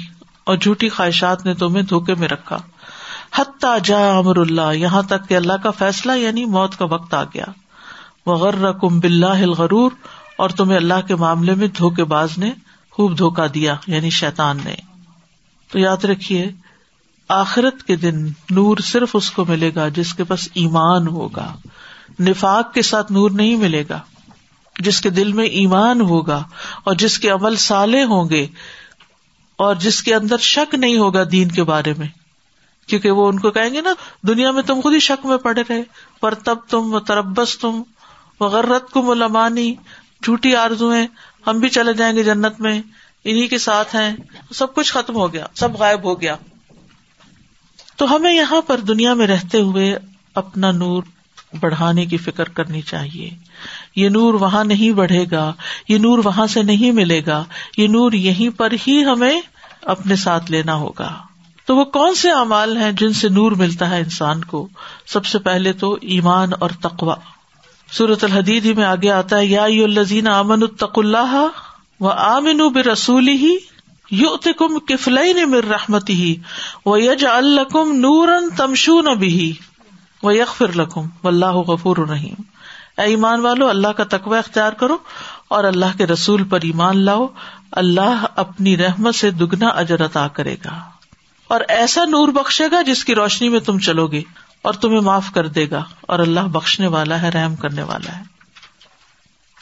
[0.43, 2.57] اور جھوٹی خواہشات نے تمہیں دھوکے میں رکھا۔
[3.36, 7.24] حتیٰ جا امر اللہ، یہاں تک کہ اللہ کا فیصلہ یعنی موت کا وقت آ
[7.24, 7.46] گیا۔
[8.25, 9.91] وغیر کم بلّہ غرور
[10.38, 12.51] اور تمہیں اللہ کے معاملے میں دھوکے باز نے
[12.91, 14.75] خوب دھوکا دیا یعنی شیتان نے۔
[15.71, 16.51] تو یاد رکھیے،
[17.30, 21.56] آخرت کے دن نور صرف اس کو ملے گا جس کے پاس ایمان ہوگا۔
[22.19, 23.99] نفاق کے ساتھ نور نہیں ملے گا،
[24.80, 26.43] جس کے دل میں ایمان ہوگا،
[26.84, 28.47] اور جس کے عمل سالے ہوں گے،
[29.56, 32.08] اور جس کے اندر شک نہیں ہوگا دین کے بارے میں۔
[32.88, 33.93] کیونکہ وہ ان کو کہیں گے نا،
[34.28, 35.84] دنیا میں تم خود ہی شک میں پڑے رہے۔
[36.21, 37.82] پر تب تم تربس تم
[38.39, 39.76] وغیرت کو ملامانی
[40.23, 40.93] جھوٹی آرزو
[41.47, 42.82] ہم بھی چلے جائیں گے جنت میں۔
[43.23, 44.15] انہیں کے ساتھ ہیں۔
[44.54, 46.36] سب کچھ ختم ہو گیا، سب غائب ہو گیا۔
[47.95, 49.97] تو ہمیں یہاں پر دنیا میں رہتے ہوئے
[50.36, 51.04] اپنا نور
[51.60, 53.30] بڑھانے کی فکر کرنی چاہیے۔
[53.95, 55.54] یہ نور وہاں نہیں بڑھے گا،
[55.89, 57.43] یہ نور وہاں سے نہیں ملے گا۔
[57.78, 59.41] یہ نور یہیں پر ہی ہمیں
[59.82, 61.17] اپنے ساتھ لینا ہوگا۔
[61.67, 64.67] تو وہ کون سے اعمال ہیں جن سے نور ملتا ہے انسان کو؟
[65.06, 67.15] سب سے پہلے تو ایمان اور تقوا
[67.91, 71.36] سورت الحدید ہی میں آگے آتا ہے، یا الزین امن التق اللہ
[71.99, 73.56] و آمن بے رسول ہی
[74.12, 76.36] یو تم کفل مر رحمتی ہی
[76.86, 79.51] و یج الکم نور تمشو نبی
[80.23, 82.41] و یکفر لکم و اللہ غفور الرحیم
[82.97, 84.97] اے ایمان والو، اللہ کا تقوی اختیار کرو
[85.47, 87.27] اور اللہ کے رسول پر ایمان لاؤ۔
[87.71, 90.80] اللہ اپنی رحمت سے دگنا اجر عطا کرے گا۔
[91.47, 94.21] اور ایسا نور بخشے گا جس کی روشنی میں تم چلو گے
[94.62, 98.23] اور تمہیں معاف کر دے گا اور اللہ بخشنے والا ہے، رحم کرنے والا ہے۔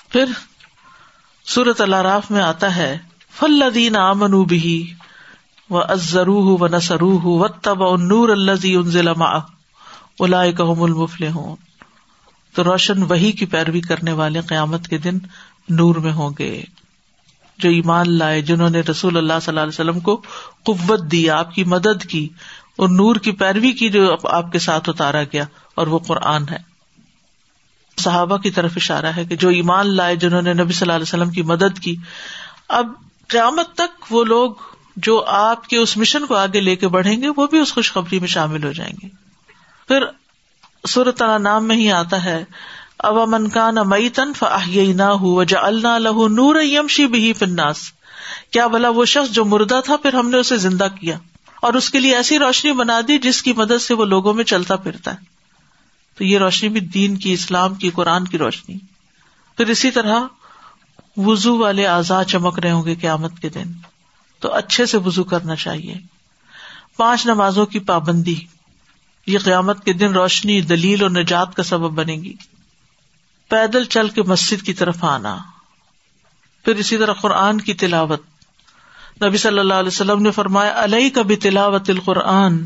[0.10, 0.26] پھر
[1.45, 2.98] سورت اللہ راف میں آتا ہے
[3.39, 4.93] فلدین آمن بھی
[5.69, 8.82] و ازرو و نسرو و تب نور اللہ
[10.19, 11.56] المفل ہوں
[12.56, 15.17] تو روشن وہی کی پیروی کرنے والے قیامت کے دن
[15.69, 16.63] نور میں ہوں گے۔
[17.60, 20.22] جو ایمان لائے، جنہوں نے رسول اللہ صلی اللہ علیہ وسلم کو
[20.63, 22.30] قوت دی، آپ کی مدد کی،
[22.76, 26.58] اور نور کی پیروی کی جو آپ کے ساتھ اتارا گیا، اور وہ قرآن ہے۔
[27.98, 31.13] صحابہ کی طرف اشارہ ہے کہ جو ایمان لائے، جنہوں نے نبی صلی اللہ علیہ
[31.13, 31.96] وسلم کی مدد کی،
[32.70, 32.88] اب
[33.28, 34.52] قیامت تک وہ لوگ
[34.96, 38.20] جو آپ کے اس مشن کو آگے لے کے بڑھیں گے، وہ بھی اس خوشخبری
[38.20, 39.08] میں شامل ہو جائیں گے۔
[39.88, 40.04] پھر
[40.88, 42.44] سورت نام میں ہی آتا ہے
[43.00, 44.44] اب امن کا نہ مئی تنف
[44.96, 47.78] نہ ہو جا اللہ نور یمشی بھی فناس
[48.52, 51.18] کیا بلا وہ شخص جو مردہ تھا پھر ہم نے اسے زندہ کیا۔
[51.62, 54.44] اور اس کے لیے ایسی روشنی بنا دی جس کی مدد سے وہ لوگوں میں
[54.44, 55.18] چلتا پھرتا ہے۔
[56.18, 58.78] تو یہ روشنی بھی دین کی، اسلام کی، قرآن کی روشنی۔
[59.58, 60.20] پھر اسی طرح
[61.18, 63.72] وزو والے آزاد چمک رہے ہوں گے قیامت کے دن۔
[64.40, 65.96] تو اچھے سے وزو کرنا چاہیے۔
[66.98, 68.36] پانچ نمازوں کی پابندی۔
[69.28, 72.34] یہ قیامت کے دن روشنی، دلیل اور نجات کا سبب بنے گی۔
[73.50, 75.38] پیدل چل کے مسجد کی طرف آنا۔
[76.66, 78.22] پھر اسی طرح قرآن کی تلاوت۔
[79.24, 82.66] نبی صلی اللہ علیہ وسلم نے فرمایا علیہ کا بھی تلاوت القرآن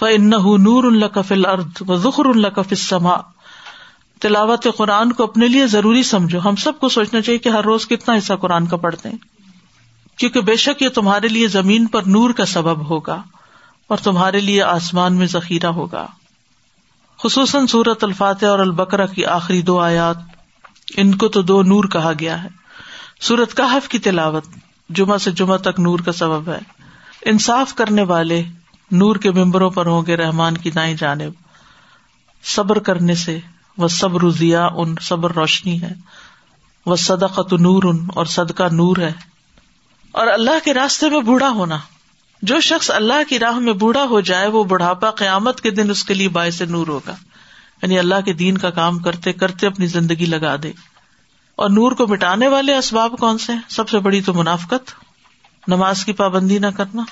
[0.00, 0.30] فن
[0.62, 3.16] نور القف الرد و ذخر القف السما
[4.20, 7.86] تلاوت قرآن کو اپنے لیے ضروری سمجھو۔ ہم سب کو سوچنا چاہیے کہ ہر روز
[7.86, 9.18] کتنا حصہ قرآن کا پڑھتے ہیں۔
[10.18, 13.22] کیونکہ بے شک یہ تمہارے لیے زمین پر نور کا سبب ہوگا
[13.86, 16.06] اور تمہارے لیے آسمان میں ذخیرہ ہوگا۔
[17.22, 20.16] خصوصاً سورت الفاتح اور البکرا کی آخری دو آیات،
[20.96, 22.48] ان کو تو دو نور کہا گیا ہے۔
[23.20, 24.44] سورت کہف کی تلاوت،
[24.88, 26.58] جمعہ سے جمعہ تک نور کا سبب ہے۔
[27.24, 28.42] انصاف کرنے والے
[28.90, 31.32] نور کے ممبروں پر ہوں گے رحمان کی دائیں جانب۔
[32.44, 33.40] صبر کرنے سے
[33.78, 35.92] وہ صبر ضیا ان صبر روشنی ہے۔
[36.86, 39.12] وہ صدقت نور ان اور صدقہ نور ہے۔
[40.12, 41.78] اور اللہ کے راستے میں بوڑھا ہونا۔
[42.42, 46.04] جو شخص اللہ کی راہ میں بوڑھا ہو جائے، وہ بڑھاپا قیامت کے دن اس
[46.04, 47.16] کے لیے باعث نور ہوگا۔
[47.82, 50.72] یعنی اللہ کے دین کا کام کرتے کرتے اپنی زندگی لگا دے۔
[51.56, 54.90] اور نور کو مٹانے والے اسباب کون سے سب سے بڑی تو منافقت۔
[55.68, 57.02] نماز کی پابندی نہ کرنا۔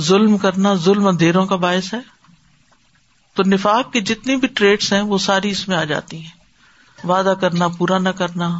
[0.00, 1.98] ظلم کرنا، ظلم اندھیروں کا باعث ہے۔
[3.34, 6.30] تو نفاق کی جتنی بھی ٹریڈس ہیں، وہ ساری اس میں آ جاتی ہیں۔
[7.06, 8.58] وعدہ کرنا، پورا نہ کرنا۔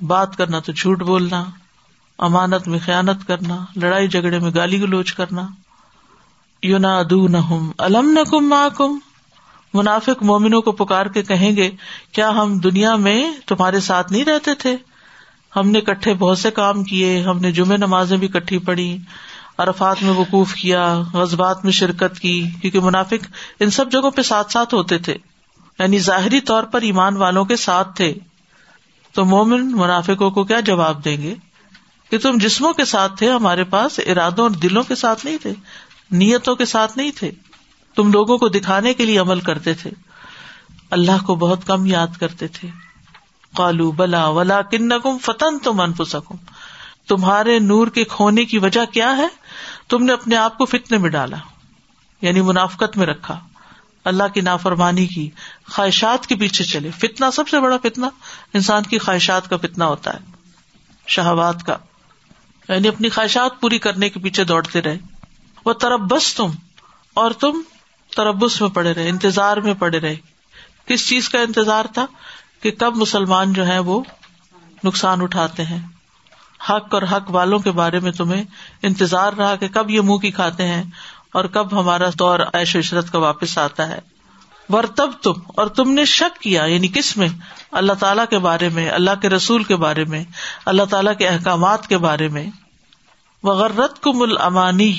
[0.00, 1.44] بات کرنا تو جھوٹ بولنا۔
[2.18, 5.46] امانت میں خیانت کرنا، لڑائی جھگڑے میں گالی گلوچ کرنا۔
[6.62, 7.36] یو نہ ادو نہ
[7.78, 8.98] الم نہ کم ماں کم
[9.74, 11.70] منافق مومنوں کو پکار کے کہیں گے،
[12.12, 14.76] کیا ہم دنیا میں تمہارے ساتھ نہیں رہتے تھے؟
[15.56, 18.98] ہم نے کٹھے بہت سے کام کیے، ہم نے جمعے نمازیں بھی کٹھی پڑی
[19.58, 23.26] عرفات میں وقوف کیا غزبات میں شرکت کی، کیونکہ منافق
[23.60, 25.16] ان سب جگہوں پہ ساتھ ساتھ ہوتے تھے۔
[25.78, 28.14] یعنی ظاہری طور پر ایمان والوں کے ساتھ تھے۔
[29.12, 31.34] تو مومن منافقوں کو کیا جواب دیں گے؟
[32.10, 35.52] کہ تم جسموں کے ساتھ تھے، ہمارے پاس ارادوں اور دلوں کے ساتھ نہیں تھے،
[36.10, 37.30] نیتوں کے ساتھ نہیں تھے۔
[37.94, 39.90] تم لوگوں کو دکھانے کے لیے عمل کرتے تھے۔
[40.90, 42.68] اللہ کو بہت کم یاد کرتے تھے۔
[43.56, 44.90] کالو بلا ولا کن
[45.22, 46.34] فتن تم انفسکم۔
[47.08, 49.26] تمہارے نور کے کھونے کی وجہ کیا ہے؟
[49.88, 51.36] تم نے اپنے آپ کو فتنے میں ڈالا
[52.22, 53.40] یعنی منافقت میں رکھا۔
[54.04, 55.30] اللہ کی نافرمانی کی،
[55.66, 58.08] خواہشات کے پیچھے چلے۔ فتنا سب سے بڑا فتنا
[58.54, 60.18] انسان کی خواہشات کا فتنا ہوتا ہے۔
[61.06, 61.76] شہبات کا۔
[62.68, 64.98] یعنی اپنی خواہشات پوری کرنے کے پیچھے دوڑتے رہے۔
[65.66, 66.50] وہ تربس تم
[67.14, 67.60] اور تم
[68.16, 70.16] تربس میں پڑے رہے، انتظار میں پڑے رہے۔
[70.86, 72.06] کس چیز کا انتظار تھا؟
[72.62, 74.00] کہ کب مسلمان جو ہے وہ
[74.84, 75.86] نقصان اٹھاتے ہیں۔
[76.70, 78.44] حق اور حق والوں کے بارے میں تمہیں
[78.82, 80.82] انتظار رہا کہ کب یہ منہ کی کھاتے ہیں
[81.32, 84.13] اور کب ہمارا دور عیش و عشرت کا واپس آتا ہے۔
[84.68, 87.28] ورتب تم اور تم نے شک کیا یعنی کس میں؟
[87.72, 90.24] اللہ تعالیٰ کے بارے میں، اللہ کے رسول کے بارے میں،
[90.66, 92.46] اللہ تعالیٰ کے احکامات کے بارے میں۔
[93.42, 94.96] وغیرت کم الامانی،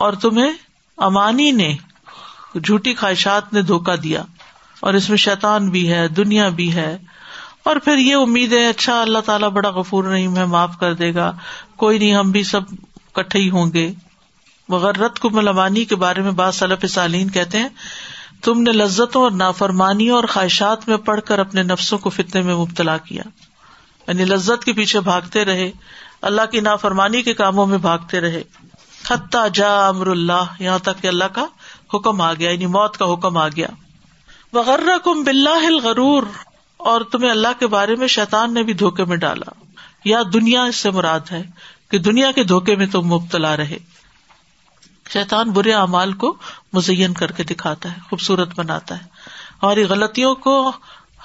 [0.00, 0.52] اور تمہیں
[0.96, 1.76] امانی نے
[2.64, 4.22] جھوٹی خواہشات نے دھوکا دیا۔
[4.80, 6.98] اور اس میں شیطان بھی ہے، دنیا بھی ہے۔
[7.62, 11.14] اور پھر یہ امید ہے اچھا اللہ تعالیٰ بڑا غفور نہیں میں معاف کر دے
[11.14, 11.32] گا۔
[11.76, 12.60] کوئی نہیں، ہم بھی سب
[13.12, 13.92] کٹھے ہی ہوں گے۔
[14.68, 17.68] وغیرت کو ملوانی کے بارے میں بعض صلف سالین کہتے ہیں
[18.44, 22.54] تم نے لذتوں اور نافرمانیوں اور خواہشات میں پڑھ کر اپنے نفسوں کو فتنے میں
[22.54, 23.22] مبتلا کیا۔
[24.08, 25.72] یعنی لذت کے پیچھے بھاگتے رہے،
[26.22, 28.42] اللہ کی نافرمانی کے کاموں میں بھاگتے رہے۔
[29.02, 31.46] خطہ جا امر اللہ، یہاں تک کہ اللہ کا
[31.94, 33.66] حکم آ گیا یعنی موت کا حکم آ گیا۔
[34.52, 36.22] وغیرہ کم بلّہ غرور
[36.76, 39.50] اور تمہیں اللہ کے بارے میں شیتان نے بھی دھوکے میں ڈالا۔
[40.04, 41.42] یا دنیا اس سے مراد ہے
[41.90, 43.78] کہ دنیا کے دھوکے میں تم مبتلا رہے۔
[45.12, 46.36] شیتان برے اعمال کو
[46.72, 49.04] مزین کر کے دکھاتا ہے، خوبصورت بناتا ہے۔
[49.62, 50.72] ہماری غلطیوں کو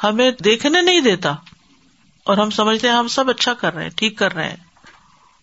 [0.04, 1.36] ہمیں دیکھنے نہیں دیتا۔
[2.24, 4.58] اور ہم سمجھتے ہیں ہم سب اچھا کر رہے ہیں، ٹھیک کر رہے ہیں۔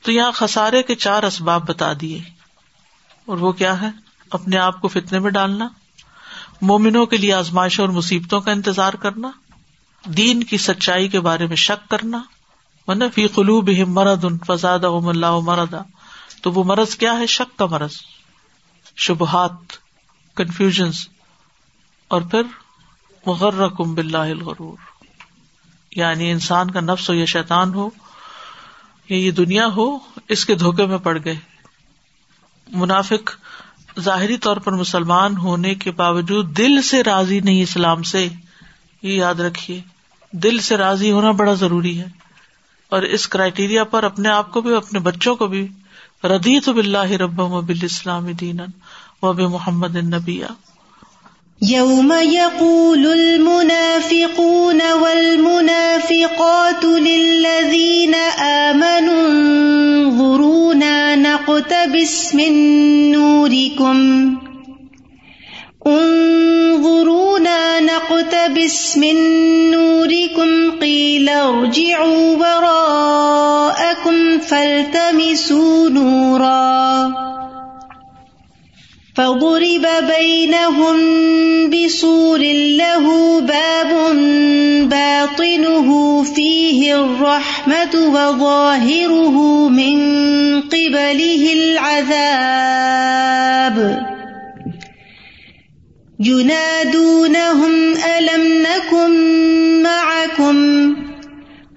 [0.03, 2.23] تو یہاں خسارے کے چار اسباب بتا دیے۔
[3.27, 3.89] اور وہ کیا ہے؟
[4.31, 5.69] اپنے آپ کو فتنے میں ڈالنا،
[6.61, 9.31] مومنوں کے لیے آزمائشوں اور مصیبتوں کا انتظار کرنا،
[10.05, 12.23] دین کی سچائی کے بارے میں شک کرنا۔
[12.87, 15.83] ورنہ فی قلوب مرد ان فزاد اللہ مردا
[16.43, 17.93] تو وہ مرض کیا ہے؟ شک کا مرض۔
[18.97, 19.53] شبہات
[20.37, 21.09] کنفیوژنس
[22.09, 22.43] اور پھر
[23.27, 24.77] مغر کم الغرور۔
[25.97, 27.91] یعنی انسان کا نفس ہو یا شیطان ہو،
[29.09, 31.37] یا یہ دنیا ہو، اس کے دھوکے میں پڑ گئے۔
[32.69, 33.31] منافق
[34.01, 38.29] ظاہری طور پر مسلمان ہونے کے باوجود دل سے راضی نہیں اسلام سے،
[39.03, 39.81] یہ یاد رکھیے،
[40.33, 42.07] دل سے راضی ہونا بڑا ضروری ہے۔
[42.89, 45.69] اور اس کرائٹیریا پر اپنے آپ کو بھی، اپنے بچوں کو بھی
[46.25, 48.61] ردی تو بلّہ رب و بال اسلام دین
[49.23, 50.47] و بے محمد نبیا
[51.63, 62.53] يوم يقول المنافقون والمنافقات للذين آمنوا انظرونا نقتبس من
[63.13, 64.35] نوركم
[65.87, 69.17] انظرونا نقتبس من
[69.71, 77.26] نوركم قيل ارجعوا وراءكم فالتمسوا نورا۔
[79.17, 80.97] فضرب بينهم
[81.71, 82.39] بسور
[82.83, 83.91] له باب
[84.89, 89.97] باطنه فيه الرحمة وظاهره من
[90.61, 92.87] قبله العذاب
[96.21, 99.13] ينادونهم ألم نكن
[99.83, 100.96] معكم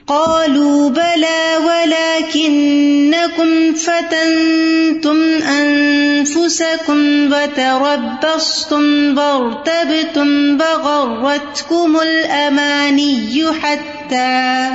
[0.10, 7.00] قالوا بلى ولكنكم فتنتم أنفسكم
[7.34, 14.69] وتربصتم وارتبتم وغرتكم الأماني حتى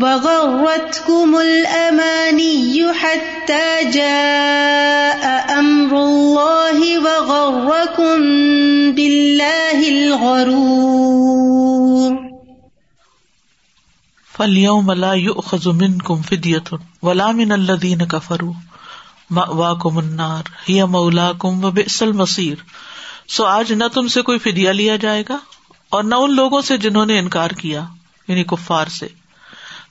[0.00, 8.16] وغرتكم الأماني حتى جاء أمر الله وغركم
[8.92, 11.44] بالله الغرور
[14.36, 18.52] فَالْيَوْمَ لَا يُؤْخَذُ مِنْكُمْ فِدْيَةٌ وَلَا مِنَ الَّذِينَ كَفَرُوا
[19.30, 22.56] مَأْوَاكُمُ النَّارُ هِيَ مَوْلَاكُمْ وَبِئْسَ الْمَصِيرُ
[23.28, 25.38] سو آج نہ تم سے کوئی فدیہ لیا جائے گا
[25.88, 27.84] اور نہ ان لوگوں سے جنہوں نے انکار کیا
[28.28, 29.08] یعنی کفار سے۔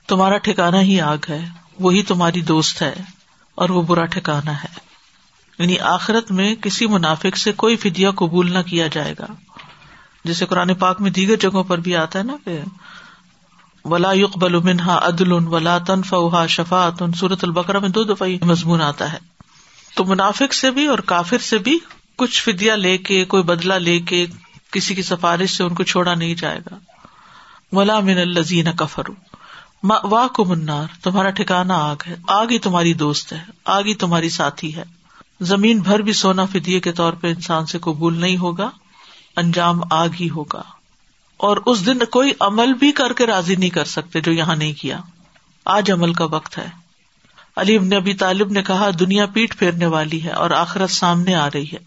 [0.08, 1.48] تمہارا ٹھکانا ہی آگ ہے،
[1.80, 2.94] وہی تمہاری دوست ہے
[3.54, 4.78] اور وہ برا ٹھکانا ہے۔
[5.58, 9.26] یعنی آخرت میں کسی منافق سے کوئی فدیہ قبول نہ کیا جائے گا۔
[10.24, 12.60] جیسے قرآن پاک میں دیگر جگہوں پر بھی آتا ہے نا کہ
[13.84, 17.02] ولا يقبل منها عدل ولا تنفعها شفاعت.
[17.16, 19.18] سورت البقرہ میں دو دفعہ مضمون آتا ہے۔
[19.94, 21.78] تو منافق سے بھی اور کافر سے بھی
[22.16, 24.26] کچھ فدیا لے کے، کوئی بدلا لے کے
[24.72, 26.76] کسی کی سفارش سے ان کو چھوڑا نہیں جائے گا۔
[27.72, 29.02] ولا من الزین کفر
[29.84, 34.28] واہ کو منار تمہارا ٹھکانا آگ ہے۔ آگ ہی تمہاری دوست ہے۔ آگ ہی تمہاری
[34.28, 34.84] ساتھی ہے۔
[35.40, 38.70] زمین بھر بھی سونا فدیے کے طور پہ انسان سے قبول نہیں ہوگا۔
[39.36, 40.62] انجام آگ ہی ہوگا۔
[41.36, 44.72] اور اس دن کوئی عمل بھی کر کے راضی نہیں کر سکتے جو یہاں نہیں
[44.72, 45.00] کیا۔
[45.64, 46.66] آج عمل کا وقت ہے۔
[47.56, 51.48] علی ابن ابی طالب نے کہا، دنیا پیٹ پھیرنے والی ہے اور آخرت سامنے آ
[51.54, 51.78] رہی ہے۔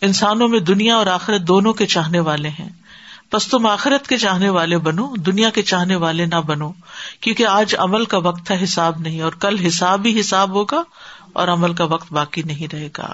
[0.00, 2.68] انسانوں میں دنیا اور آخرت دونوں کے چاہنے والے ہیں۔
[3.32, 6.72] بس تم آخرت کے چاہنے والے بنو، دنیا کے چاہنے والے نہ بنو۔
[7.20, 10.82] کیونکہ آج عمل کا وقت ہے، حساب نہیں، اور کل حساب ہی حساب ہوگا
[11.32, 13.12] اور عمل کا وقت باقی نہیں رہے گا۔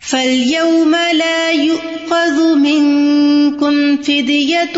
[0.00, 4.76] فَالْيَوْمَ لَا يُؤْخَذُ مِنْكُمْ فِدْيَةٌ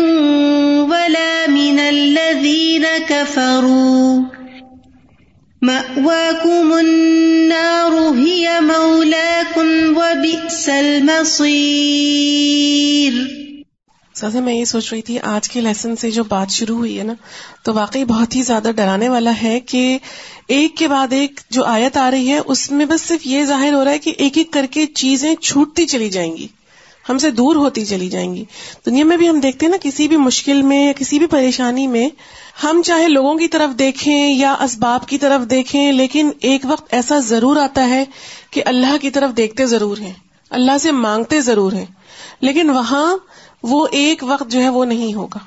[0.83, 4.21] وَلَا مِنَ الَّذِينَ كَفَرُوا
[5.61, 11.43] مَأْوَاكُمُ النَّارُ هِيَ مَوْلَاكُمْ وَبِئْسَ الْمَصِيرُ
[14.15, 17.03] سازا میں یہ سوچ رہی تھی، آج کے لیسن سے جو بات شروع ہوئی ہے
[17.03, 17.13] نا،
[17.63, 19.97] تو واقعی بہت ہی زیادہ ڈرانے والا ہے کہ
[20.47, 23.73] ایک کے بعد ایک جو آیت آ رہی ہے، اس میں بس صرف یہ ظاہر
[23.73, 26.47] ہو رہا ہے کہ ایک ایک کر کے چیزیں چھوٹتی چلی جائیں گی،
[27.09, 28.43] ہم سے دور ہوتی چلی جائیں گی۔
[28.85, 31.87] دنیا میں بھی ہم دیکھتے ہیں نا، کسی بھی مشکل میں یا کسی بھی پریشانی
[31.87, 32.09] میں،
[32.63, 37.19] ہم چاہے لوگوں کی طرف دیکھیں یا اسباب کی طرف دیکھیں، لیکن ایک وقت ایسا
[37.19, 38.03] ضرور آتا ہے
[38.51, 40.13] کہ اللہ کی طرف دیکھتے ضرور ہیں،
[40.49, 41.85] اللہ سے مانگتے ضرور ہیں۔
[42.41, 43.17] لیکن وہاں
[43.63, 45.39] وہ ایک وقت جو ہے وہ نہیں ہوگا۔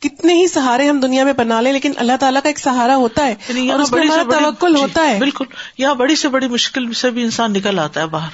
[0.00, 3.26] کتنے ہی سہارے ہم دنیا میں بنا لیں لیکن اللہ تعالیٰ کا ایک سہارا ہوتا
[3.26, 5.44] ہے یعنی اور اس میں ہمارا توکل ہوتا ہے۔ بالکل۔
[5.78, 8.30] یہاں بڑی سے بڑی مشکل سے بھی انسان نکل آتا ہے باہر۔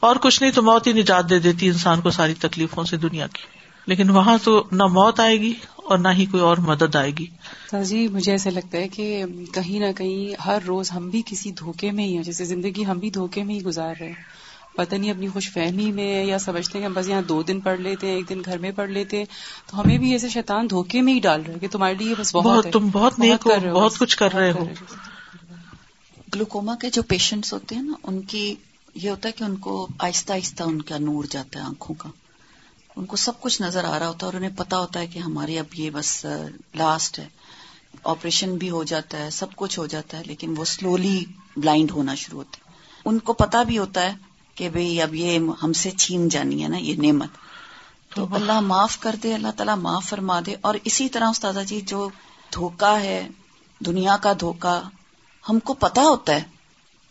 [0.00, 3.26] اور کچھ نہیں تو موت ہی نجات دے دیتی انسان کو ساری تکلیفوں سے دنیا
[3.26, 3.42] کی۔
[3.86, 7.26] لیکن وہاں تو نہ موت آئے گی اور نہ ہی کوئی اور مدد آئے گی۔
[7.84, 11.90] جی مجھے ایسا لگتا ہے کہ کہیں نہ کہیں ہر روز ہم بھی کسی دھوکے
[11.90, 14.43] میں ہی ہیں۔ جیسے زندگی ہم بھی دھوکے میں ہی گزار رہے ہیں۔
[14.76, 18.06] پتہ نہیں اپنی خوش فہمی میں یا سمجھتے ہیں بس یہاں دو دن پڑھ لیتے
[18.06, 19.24] ہیں ایک دن گھر میں پڑھ لیتے ہیں۔
[19.66, 22.66] تو ہمیں بھی ایسے شیطان دھوکے میں ہی ڈال رہے کہ تمہارے لیے بس بہت
[22.72, 24.64] تم بہت نیک ہو بہت کچھ کر رہے ہو۔
[26.34, 28.54] گلوکوما کے جو پیشنٹس ہوتے ہیں نا ان کی
[28.94, 32.08] یہ ہوتا ہے کہ ان کو آہستہ آہستہ ان کا نور جاتا ہے آنکھوں کا۔
[32.96, 35.18] ان کو سب کچھ نظر آ رہا ہوتا ہے اور انہیں پتا ہوتا ہے کہ
[35.18, 36.26] ہمارے اب یہ بس
[36.74, 37.28] لاسٹ ہے۔
[38.04, 41.24] آپریشن بھی ہو جاتا ہے سب کچھ ہو جاتا ہے لیکن وہ سلولی
[41.56, 42.60] بلائنڈ ہونا شروع ہوتے
[43.04, 46.68] ان کو پتا بھی ہوتا ہے کہ بھئی اب یہ ہم سے چھین جانی ہے
[46.68, 47.28] نا یہ نعمت۔
[48.14, 51.80] تو اللہ معاف کر دے اللہ تعالیٰ معاف فرما دے۔ اور اسی طرح استاذہ جی
[51.80, 52.08] جو
[52.54, 53.28] دھوکا ہے
[53.86, 54.82] دنیا کا دھوکا
[55.48, 56.42] ہم کو پتا ہوتا ہے۔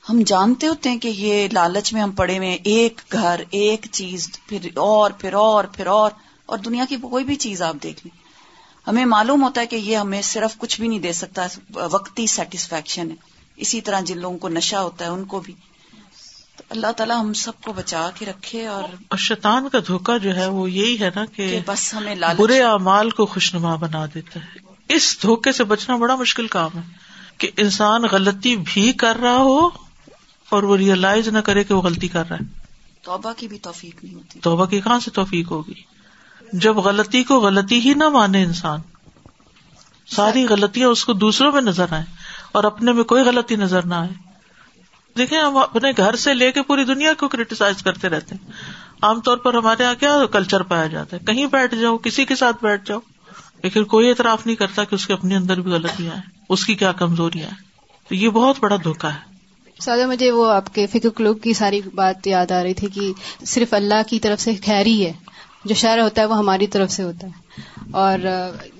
[0.10, 4.32] ہم جانتے ہوتے ہیں کہ یہ لالچ میں ہم پڑے ہوئے ایک گھر ایک چیز
[4.45, 6.12] پھر اور پھر اور پھر اور۔
[6.45, 8.23] اور دنیا کی کوئی بھی چیز آپ دیکھ لیں۔
[8.89, 13.12] ہمیں معلوم ہوتا ہے کہ یہ ہمیں صرف کچھ بھی نہیں دے سکتا وقتی سیٹسفیکشن
[13.12, 13.15] ہے۔
[13.56, 15.53] اسی طرح جن لوگوں کو نشہ ہوتا ہے ان کو بھی۔
[16.58, 20.48] تو اللہ تعالیٰ ہم سب کو بچا کے رکھے اور شیطان کا دھوکا جو ہے
[20.48, 24.46] وہ یہی ہے نا کہ بس ہمیں برے اعمال کو خوشنما بنا دیتا ہے۔
[24.89, 26.82] اس دھوکے سے بچنا بڑا مشکل کام ہے
[27.38, 29.68] کہ انسان غلطی بھی کر رہا ہو
[30.50, 32.60] اور وہ ریئلائز نہ کرے کہ وہ غلطی کر رہا ہے۔
[33.02, 35.74] توبہ کی بھی توفیق نہیں ہوتی۔ توبہ کی کہاں سے توفیق ہوگی؟
[36.54, 38.80] جب غلطی کو غلطی ہی نہ مانے انسان
[40.08, 42.04] ساری غلطیاں اس کو دوسروں میں نظر آئے
[42.52, 44.33] اور اپنے میں کوئی غلطی نظر نہ آئے۔
[45.17, 48.52] دیکھیں ہم اپنے گھر سے لے کے پوری دنیا کو کریٹیسائز کرتے رہتے ہیں۔
[49.02, 52.36] عام طور پر ہمارے یہاں کیا کلچر پایا جاتا ہے؟ کہیں بیٹھ جاؤ کسی کے
[52.36, 52.99] ساتھ بیٹھ جاؤ
[53.63, 56.76] لیکن کوئی اعتراف نہیں کرتا کہ اس کے اپنے اندر بھی غلطیاں ہیں اس کی
[56.76, 57.56] کیا کمزوریاں ہیں۔
[58.10, 59.19] تو یہ بہت بڑا دھوکا ہے۔
[59.80, 63.13] سادہ مجھے وہ آپ کے فکر کلوب کی ساری بات یاد آ رہی تھی کہ
[63.45, 65.13] صرف اللہ کی طرف سے خیر ہی ہے
[65.65, 68.19] جو شہر ہوتا ہے وہ ہماری طرف سے ہوتا ہے۔ اور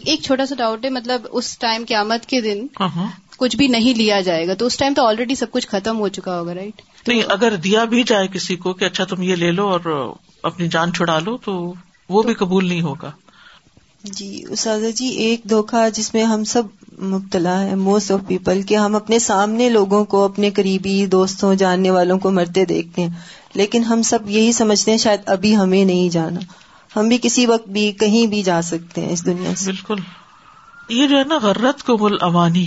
[0.06, 3.67] ایک چھوٹا سا ڈاؤٹ ہے مطلب اس ٹائم قیامت کے دن ہاں ہاں۔ کچھ بھی
[3.67, 6.54] نہیں لیا جائے گا تو اس ٹائم تو آلریڈی سب کچھ ختم ہو چکا ہوگا
[6.54, 10.13] رائٹ نہیں اگر دیا بھی جائے کسی کو کہ اچھا تم یہ لے لو اور
[10.43, 11.74] اپنی جان چھڑا لو تو
[12.10, 13.12] وہ بھی قبول نہیں ہوگا۔
[14.04, 16.63] جی اساتذہ جی ایک دھوکا جس میں ہم سب
[17.02, 21.91] مبتلا ہے موسٹ آف پیپل کہ ہم اپنے سامنے لوگوں کو اپنے قریبی دوستوں جاننے
[21.91, 23.10] والوں کو مرتے دیکھتے ہیں۔
[23.54, 26.39] لیکن ہم سب یہی سمجھتے ہیں شاید ابھی ہمیں نہیں جانا۔
[26.96, 29.96] ہم بھی کسی وقت بھی کہیں بھی جا سکتے ہیں اس دنیا سے۔ بالکل۔
[30.89, 32.65] یہ جو ہے نا غرت کو مل امانی۔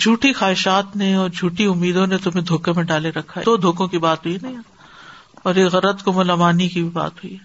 [0.00, 3.88] جھوٹی خواہشات نے اور جھوٹی امیدوں نے تمہیں دھوکے میں ڈالے رکھا ہے۔ تو دھوکوں
[3.88, 4.56] کی بات ہوئی نہیں
[5.42, 7.36] اور یہ غرت کو ملامانی کی بھی بات ہوئی۔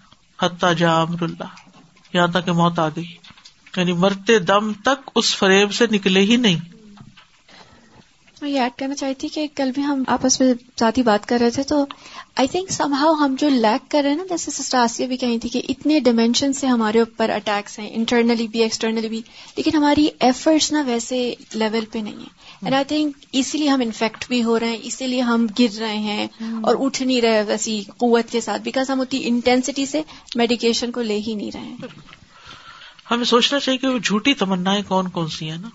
[0.42, 1.72] حتیٰ جا امر اللہ۔
[2.14, 3.16] یہاں تک کہ موت آ گئی۔
[3.78, 6.81] یعنی مرتے دم تک اس فریب سے نکلے ہی نہیں۔
[8.42, 11.50] میں یہ ایڈ کرنا چاہتی کہ کل بھی ہم آپس میں ذاتی بات کر رہے
[11.50, 11.86] تھے تو
[12.36, 15.18] آئی تھنک سم ہاؤ ہم جو لیک کر رہے ہیں نا جیسے سسٹر آسیہ بھی
[15.18, 19.22] کہیں تھی کہ اتنے ڈائمینشن سے ہمارے اوپر اٹیکس ہیں انٹرنلی بھی ایکسٹرنلی بھی
[19.56, 22.30] لیکن ہماری ایفرٹس نا ویسے لیول پہ نہیں ہے
[22.62, 25.80] اینڈ آئی تھنک اسی لیے ہم انفیکٹ بھی ہو رہے ہیں اسی لیے ہم گر
[25.80, 26.28] رہے ہیں
[26.62, 30.02] اور اٹھ نہیں رہے ویسی قوت کے ساتھ بیکاز ہم اتنی انٹینسٹی سے
[30.36, 31.78] میڈیکیشن کو لے ہی نہیں رہے ہیں۔
[33.12, 35.70] ہمیں سوچنا چاہیے کہ وہ جھوٹی تمنا کون کون سی ہیں نا؟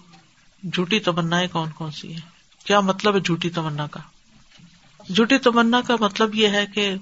[0.74, 2.35] جھوٹی تمنا کون کون سی ہیں؟
[2.66, 4.00] کیا مطلب ہے جھوٹی تمنا کا؟
[5.14, 6.94] جھوٹی تمنا کا مطلب یہ ہے کہ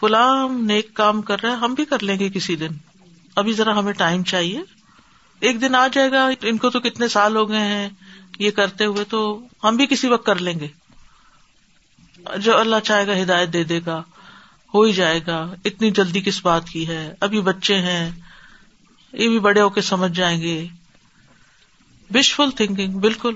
[0.00, 2.68] فلاں نیک کام کر رہے ہم بھی کر لیں گے کسی دن۔
[3.36, 4.62] ابھی ذرا ہمیں ٹائم چاہیے۔
[5.40, 7.88] ایک دن آ جائے گا، ان کو تو کتنے سال ہو گئے ہیں
[8.38, 10.68] یہ کرتے ہوئے، تو ہم بھی کسی وقت کر لیں گے۔
[12.36, 14.02] جو اللہ چاہے گا ہدایت دے دے گا،
[14.74, 18.10] ہو ہی جائے گا۔ اتنی جلدی کس بات کی ہے؟ ابھی بچے ہیں،
[19.12, 20.66] یہ بھی بڑے ہو کے سمجھ جائیں گے۔
[22.14, 23.34] وشفل تھنکنگ بالکل۔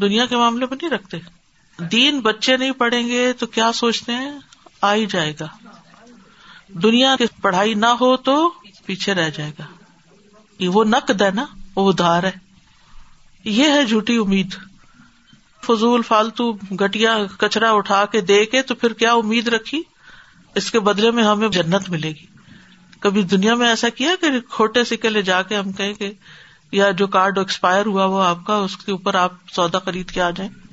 [0.00, 1.16] دنیا کے معاملے میں نہیں رکھتے۔
[1.78, 4.30] دین بچے نہیں پڑھیں گے تو کیا سوچتے ہیں؟
[4.80, 5.46] آ ہی جائے گا۔
[6.68, 8.52] دنیا کی پڑھائی نہ ہو تو
[8.86, 9.64] پیچھے رہ جائے گا۔
[10.58, 11.44] یہ وہ نقد ہے نا؟
[11.76, 12.30] وہ ادھار ہے۔
[13.44, 14.54] یہ ہے جھوٹی امید۔
[15.64, 19.82] فضول، فالتو گٹیا، کچرا اٹھا کے دے کے تو پھر کیا امید رکھی؟
[20.54, 22.26] اس کے بدلے میں ہمیں جنت ملے گی۔
[23.00, 26.12] کبھی دنیا میں ایسا کیا کہ کھوٹے سکے لے جا کے ہم کہیں کہ
[26.72, 30.22] یا جو کارڈ ایکسپائر ہوا وہ آپ کا، اس کے اوپر آپ سودا خرید کے
[30.22, 30.65] آ جائیں۔